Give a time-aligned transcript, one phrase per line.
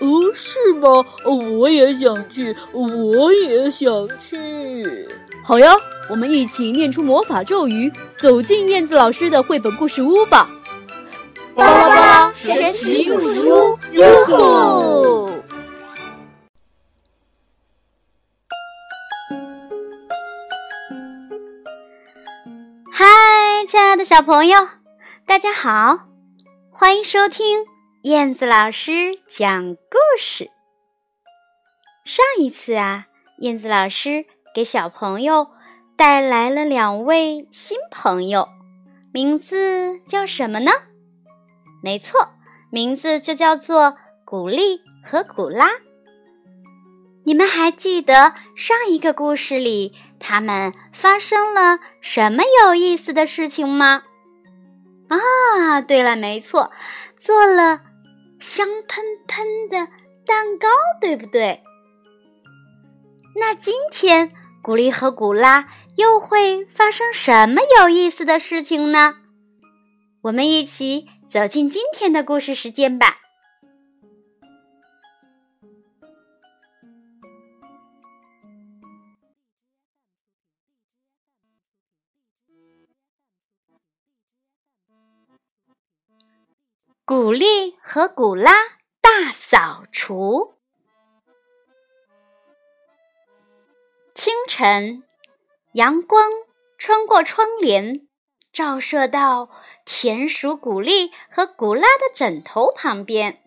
[0.00, 1.04] 哦，是吗？
[1.24, 5.08] 我也想去，我也想去。
[5.44, 5.74] 好呀，
[6.08, 10.48] 我们一起念出魔法咒语，走进燕子老师的绘本故事屋吧。
[11.54, 15.30] 巴拉巴拉神奇故事屋，哟吼！
[22.90, 23.06] 嗨，
[23.66, 24.66] 亲爱的小朋友，
[25.26, 25.98] 大家好，
[26.70, 27.66] 欢迎收听
[28.02, 30.50] 燕子老师讲故事。
[32.04, 33.06] 上一次啊，
[33.38, 35.46] 燕子老师给小朋友
[35.96, 38.48] 带来了两位新朋友，
[39.12, 40.72] 名字叫什么呢？
[41.80, 42.30] 没错，
[42.72, 45.70] 名字就叫做古丽和古拉。
[47.24, 54.02] 你们还记得上一个故事里他们发生了什么有意思的事情吗？
[55.06, 56.72] 啊，对了，没错，
[57.16, 57.80] 做了
[58.42, 59.76] 香喷喷的
[60.26, 60.68] 蛋糕，
[61.00, 61.62] 对不对？
[63.36, 64.32] 那今天
[64.62, 69.14] 古丽和古拉又会发生什么有意思的事情呢？
[70.22, 71.08] 我们一起。
[71.32, 73.21] 走进今天的故事时间吧。
[87.14, 88.54] 古丽和古拉
[89.02, 90.54] 大扫除。
[94.14, 95.04] 清晨，
[95.72, 96.30] 阳光
[96.78, 98.08] 穿过窗帘，
[98.50, 99.50] 照射到。
[99.84, 103.42] 田鼠古丽和古拉的枕头旁边。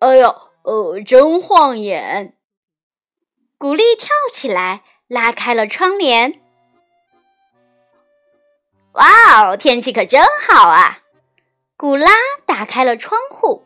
[0.00, 2.36] 哎呦，呃，真晃眼！
[3.58, 6.42] 古丽跳起来，拉开了窗帘。
[8.94, 11.04] 哇哦，天气可真好啊！
[11.78, 12.10] 古拉
[12.44, 13.64] 打开了窗户。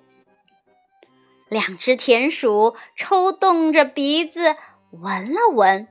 [1.49, 4.55] 两只田鼠抽动着鼻子
[4.91, 5.89] 闻了闻。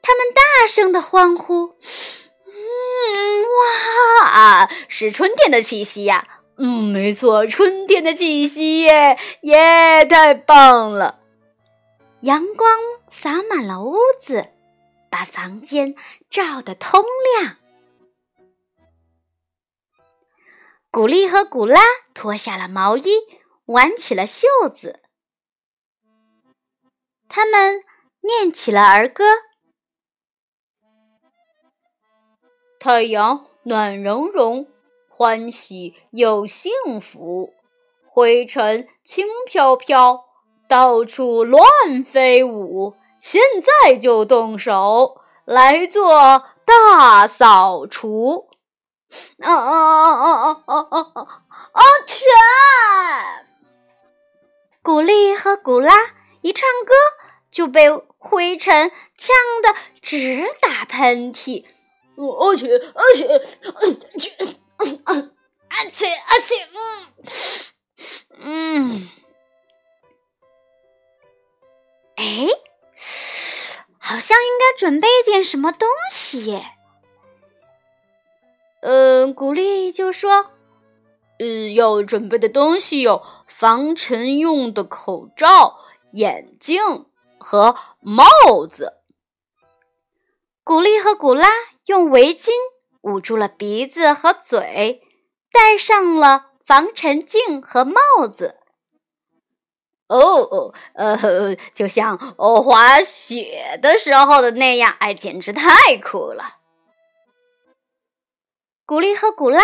[0.00, 1.76] 他们大声的欢呼
[2.48, 3.44] ：“嗯，
[4.22, 6.26] 哇，是春天的气息呀！
[6.56, 11.18] 嗯，没错，春天的气息耶，耶，太棒了！
[12.20, 12.78] 阳光
[13.10, 14.46] 洒满了屋子，
[15.10, 15.94] 把房间
[16.30, 17.04] 照得通
[17.38, 17.56] 亮。”
[20.94, 21.80] 古丽和古拉
[22.14, 23.04] 脱下了毛衣，
[23.64, 25.00] 挽起了袖子，
[27.28, 27.82] 他们
[28.20, 29.24] 念起了儿歌。
[32.78, 34.68] 太阳暖融融，
[35.08, 37.52] 欢喜又幸福。
[38.06, 40.26] 灰尘轻飘飘，
[40.68, 42.94] 到处乱飞舞。
[43.20, 43.42] 现
[43.82, 48.48] 在就动手来做大扫除！
[49.42, 51.22] 啊啊啊啊啊啊
[51.72, 51.82] 啊！
[52.36, 53.44] 啊！
[54.82, 55.94] 古丽和古拉
[56.42, 56.92] 一唱歌，
[57.50, 57.88] 就被
[58.18, 61.64] 灰尘呛得直打喷嚏。
[62.16, 63.26] 而且，而且，
[63.62, 64.30] 嗯，去，
[64.78, 65.34] 嗯嗯，
[65.68, 67.06] 而且，而且，嗯，
[68.42, 69.08] 嗯，
[72.16, 72.48] 哎，
[73.98, 76.64] 好像应该准备点什么东西耶。
[78.84, 80.50] 嗯，古丽就说
[81.40, 85.78] ：“嗯，要准备的东西有防尘用的口罩、
[86.12, 87.06] 眼镜
[87.38, 88.24] 和帽
[88.68, 88.94] 子。”
[90.62, 91.48] 古丽和古拉。
[91.86, 92.48] 用围巾
[93.02, 95.02] 捂住了鼻子和嘴，
[95.52, 98.56] 戴上了防尘镜和帽子。
[100.06, 105.68] 哦哦，呃，就像哦滑雪的时候的那样，哎，简直太
[105.98, 106.56] 酷了！
[108.86, 109.62] 古丽和古拉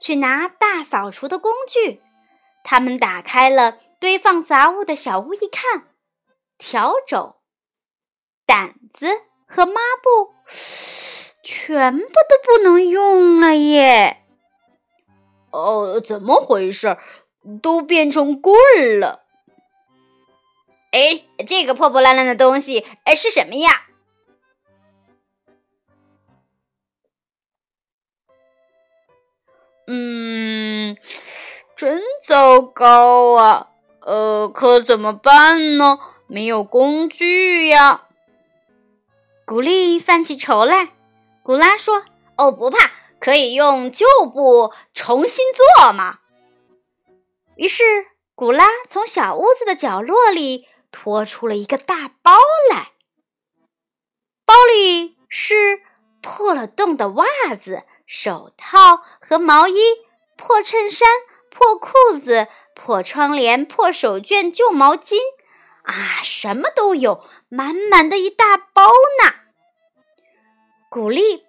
[0.00, 2.02] 去拿大扫除的工具，
[2.64, 5.84] 他们打开了堆放杂物的小屋，一看，
[6.58, 7.36] 笤帚、
[8.44, 9.06] 掸子
[9.46, 10.34] 和抹布。
[11.44, 14.24] 全部都不能用了耶！
[15.52, 16.98] 哦，怎么回事？
[17.62, 18.56] 都变成棍
[18.98, 19.22] 了！
[20.90, 23.85] 哎，这个破破烂烂的东西，哎，是什么呀？
[29.86, 30.96] 嗯，
[31.76, 33.68] 真糟糕啊！
[34.00, 35.98] 呃，可怎么办呢？
[36.26, 38.08] 没有工具呀。
[39.44, 40.92] 古丽犯起愁来。
[41.42, 42.04] 古拉说
[42.36, 42.90] ：“哦，不怕，
[43.20, 46.18] 可以用旧布重新做嘛。”
[47.54, 47.84] 于是，
[48.34, 52.32] 古拉从小屋子的角落里拖出了一个大包
[52.70, 52.90] 来，
[54.44, 55.80] 包里是
[56.20, 57.24] 破了洞的袜
[57.56, 59.78] 子、手套和毛衣、
[60.36, 61.08] 破衬衫、
[61.50, 65.16] 破裤子、破窗帘、破手绢、旧毛巾，
[65.82, 68.86] 啊，什么都有，满满的一大包
[69.22, 69.34] 呢。
[70.88, 71.44] 古丽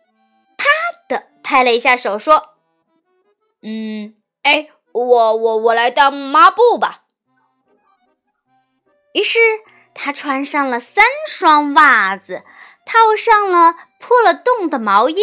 [0.57, 0.65] 啪
[1.07, 2.56] 的拍了一下手，说
[3.63, 7.04] ：“嗯，哎。”我我我来当抹布吧。
[9.13, 9.38] 于是
[9.94, 12.44] 他穿上了三双袜子，
[12.83, 15.21] 套上了破了洞的毛衣，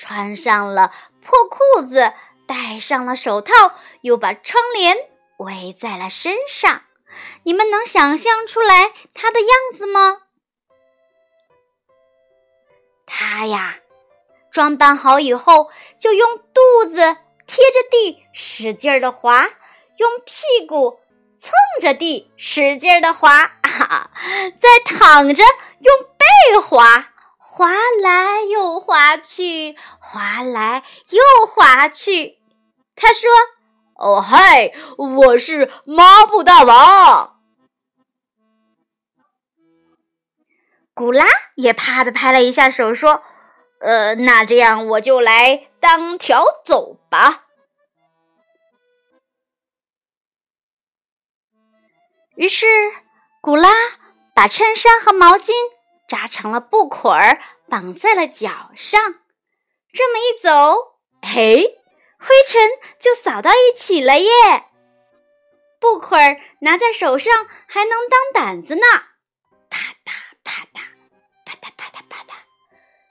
[0.00, 2.14] 穿上了破裤子，
[2.48, 3.52] 戴上了手套，
[4.00, 4.96] 又把窗帘
[5.36, 6.84] 围在了身上。
[7.42, 10.22] 你们能想象出来他的样子吗？
[13.04, 13.76] 他呀，
[14.50, 17.18] 装扮好以后，就用肚子。
[17.46, 19.42] 贴着地使劲儿的滑，
[19.96, 21.00] 用屁股
[21.38, 24.10] 蹭着地使劲儿的滑，啊，
[24.60, 25.42] 再躺着
[25.80, 27.68] 用背滑，滑
[28.02, 28.39] 来
[28.80, 32.38] 又滑去，滑来又滑去。
[32.96, 33.28] 他说
[33.94, 37.42] ：“哦嗨，我是抹布大王。”
[40.94, 43.22] 古拉也啪的拍了一下手，说。
[43.80, 47.46] 呃，那这样我就来当条走吧。
[52.36, 52.66] 于是，
[53.40, 53.70] 古拉
[54.34, 55.52] 把衬衫和毛巾
[56.06, 57.40] 扎成了布捆儿，
[57.70, 59.00] 绑在了脚上。
[59.92, 61.78] 这么一走，嘿，
[62.18, 64.28] 灰尘就扫到一起了耶！
[65.80, 68.82] 布捆儿拿在手上还能当掸子呢，
[69.70, 70.12] 啪嗒
[70.44, 70.82] 啪嗒，
[71.46, 72.34] 啪嗒啪嗒啪嗒。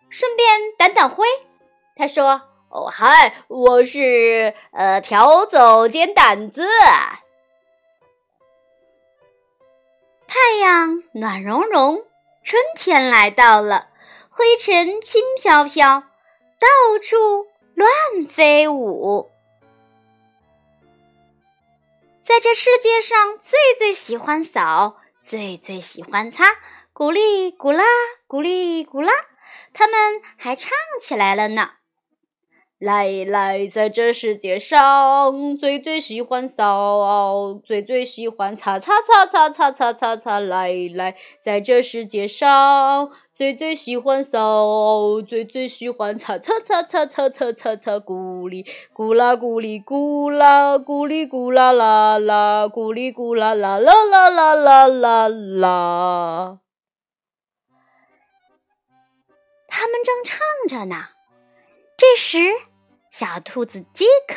[0.10, 1.26] 顺便掸掸灰，
[1.96, 6.68] 他说：“哦嗨，我是呃条走兼掸子。”
[10.28, 12.06] 太阳暖融融，
[12.44, 13.90] 春天来到了，
[14.40, 17.92] 灰尘轻飘飘，到处乱
[18.26, 19.30] 飞舞。
[22.22, 26.46] 在这世界上最最喜欢扫，最最喜欢擦，
[26.94, 27.84] 咕哩咕啦，
[28.30, 29.12] 咕哩咕啦。
[29.74, 30.72] 他们还唱
[31.02, 31.72] 起来了呢。
[32.80, 40.40] 来来，在这世界上，最最喜欢扫，最最喜欢擦擦擦擦擦擦擦擦。
[40.40, 48.00] 来来，在这世界上，最最喜欢扫，最最喜欢擦擦擦擦擦擦擦擦。
[48.00, 48.66] 咕哩
[48.96, 56.60] 咕啦咕哩咕啦，咕哩咕啦啦啦，咕哩咕啦啦啦啦啦啦啦啦。
[59.68, 60.40] 他们正唱
[60.70, 61.10] 着呢，
[61.98, 62.40] 这时，
[63.12, 64.36] 小兔子杰克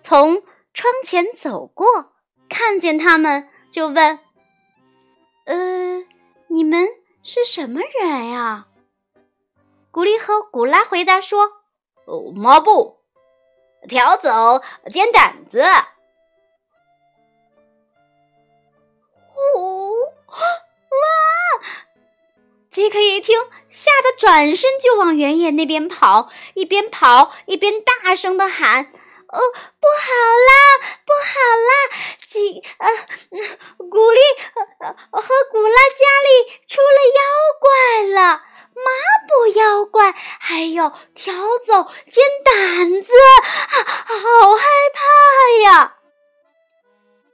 [0.00, 0.42] 从
[0.72, 1.86] 窗前走过，
[2.48, 4.18] 看见他们，就问
[5.46, 6.04] ：“呃，
[6.48, 6.88] 你们
[7.22, 8.66] 是什么人呀？”
[9.90, 11.62] 古丽和古拉回答说
[12.06, 12.98] ：“哦，抹布，
[13.88, 15.62] 条走尖胆子。”
[19.36, 20.12] 哦
[22.76, 23.38] 杰克一听，
[23.70, 28.92] 吓得转身就往原野那边跑，一边跑一边大声的喊
[29.32, 29.40] ：“哦，
[29.80, 30.12] 不好
[30.44, 30.52] 啦，
[31.06, 31.72] 不好啦！
[32.26, 32.86] 吉呃，
[33.78, 34.20] 古丽
[35.10, 37.22] 和古拉家里出了妖
[37.58, 37.68] 怪
[38.12, 38.42] 了，
[38.74, 38.84] 抹
[39.26, 41.32] 布妖怪，还有条
[41.66, 43.10] 走尖胆子，
[44.04, 45.96] 好害怕呀！”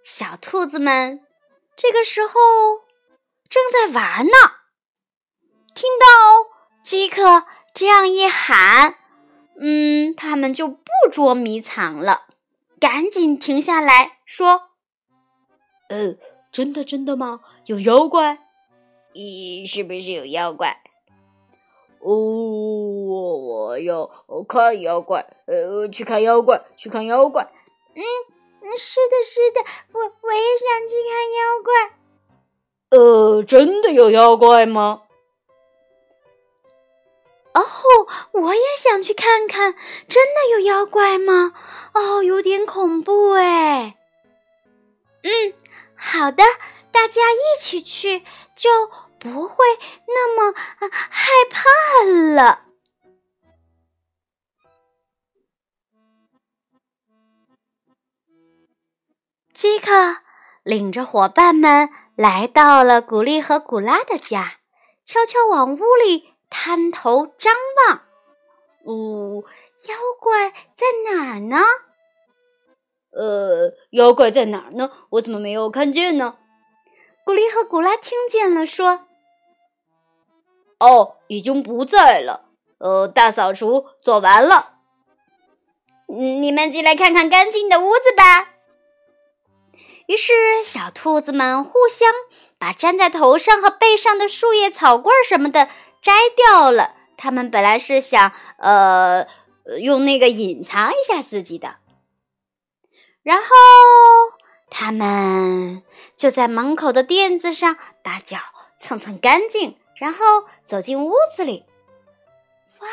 [0.06, 1.26] 小兔子们
[1.74, 2.32] 这个时候
[3.50, 4.61] 正在玩呢。
[5.74, 6.50] 听到
[6.82, 8.96] 吉克这样一喊，
[9.58, 12.26] 嗯，他们就不捉迷藏了，
[12.78, 14.68] 赶紧停下来说
[15.88, 16.16] ：“呃，
[16.50, 17.40] 真的真的吗？
[17.66, 18.38] 有妖怪？
[19.14, 20.82] 咦，是不是有妖怪？
[22.00, 24.10] 哦，我我要
[24.48, 27.50] 看妖怪，呃，去看妖怪，去看妖怪。
[27.94, 28.02] 嗯，
[28.76, 29.60] 是的，是的，
[29.92, 31.72] 我我也想去看妖怪。
[32.90, 35.02] 呃，真的有妖怪吗？”
[37.54, 37.62] 哦，
[38.32, 39.74] 我也想去看看，
[40.08, 41.52] 真的有妖怪吗？
[41.92, 43.96] 哦，有点恐怖哎。
[45.22, 45.54] 嗯，
[45.94, 46.42] 好的，
[46.90, 48.24] 大家一起去，
[48.56, 48.90] 就
[49.20, 49.56] 不会
[50.08, 52.04] 那么害怕
[52.34, 52.62] 了。
[59.54, 60.16] 杰克
[60.64, 64.54] 领着伙伴们来到了古丽和古拉的家，
[65.04, 67.54] 悄悄往屋里探头张
[67.88, 68.02] 望。
[68.84, 69.42] 呜，
[69.88, 71.56] 妖怪在哪儿呢？
[73.10, 74.90] 呃，妖怪在哪儿呢？
[75.12, 76.36] 我怎么没有看见呢？
[77.24, 79.06] 古丽和古拉听见了，说
[80.78, 82.50] ：“哦，已经不在了。
[82.78, 84.74] 呃，大扫除做完了，
[86.08, 88.50] 你们进来看看干净的屋子吧。”
[90.06, 92.12] 于是，小兔子们互相
[92.58, 95.68] 把粘在头上和背上的树叶、草棍什么的
[96.02, 96.96] 摘掉了。
[97.16, 99.26] 他们本来是想，呃，
[99.80, 101.76] 用那个隐藏一下自己的。
[103.22, 103.46] 然后，
[104.68, 105.84] 他们
[106.16, 108.38] 就在门口的垫子上把脚
[108.76, 110.18] 蹭蹭干净，然后
[110.64, 111.64] 走进屋子里。
[112.80, 112.88] 哇，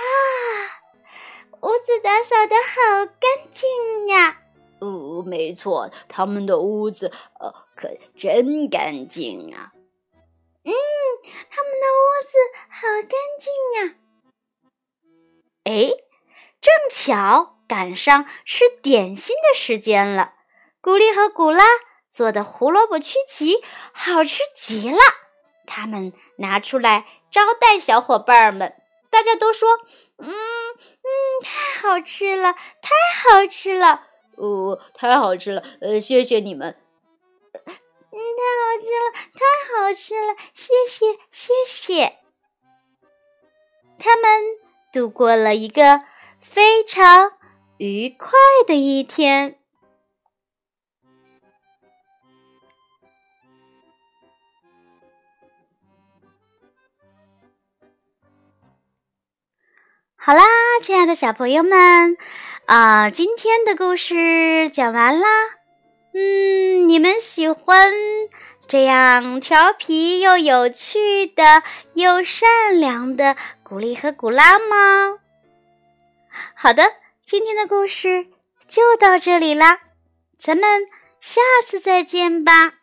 [1.62, 4.38] 屋子打扫的好干净呀！
[4.82, 9.74] 哦，没错，他们的屋子呃可真干净啊。
[10.64, 10.74] 嗯，
[11.50, 12.38] 他们的屋子
[12.70, 13.96] 好干净呀。
[15.64, 15.92] 哎，
[16.62, 20.34] 正巧赶上吃点心的时间了。
[20.82, 21.66] 古丽和古拉
[22.12, 23.64] 做的胡萝卜曲奇
[23.94, 25.00] 好吃极了，
[25.66, 28.76] 他们拿出来招待小伙伴们。
[29.10, 29.70] 大家都说
[30.18, 31.10] ：“嗯嗯，
[31.44, 32.90] 太好吃了，太
[33.24, 35.64] 好吃了。”哦，太好吃了！
[35.82, 36.80] 呃，谢谢你们。
[37.54, 37.64] 嗯，
[38.12, 39.14] 太好吃了，
[39.90, 42.14] 太好吃了，谢谢，谢谢。
[43.98, 44.30] 他们
[44.94, 46.04] 度过了一个
[46.40, 47.32] 非常
[47.78, 48.30] 愉快
[48.68, 49.58] 的一天。
[60.16, 60.44] 好啦，
[60.84, 62.16] 亲爱的小朋友们。
[62.66, 65.26] 啊，今天的故事讲完啦。
[66.14, 67.92] 嗯，你们喜欢
[68.70, 71.64] 这样调皮又有趣的、
[71.96, 75.18] 又善良的古丽和古拉吗？
[76.54, 76.84] 好的，
[77.26, 78.28] 今天的故事
[78.68, 79.80] 就到这里啦，
[80.38, 80.86] 咱们
[81.20, 82.76] 下次再见吧。